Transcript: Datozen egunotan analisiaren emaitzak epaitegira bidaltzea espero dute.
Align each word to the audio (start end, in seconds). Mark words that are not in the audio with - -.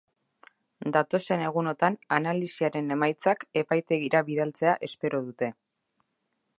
Datozen 0.95 1.43
egunotan 1.49 1.97
analisiaren 2.17 2.89
emaitzak 2.97 3.47
epaitegira 3.63 4.23
bidaltzea 4.31 4.75
espero 4.91 5.23
dute. 5.29 5.53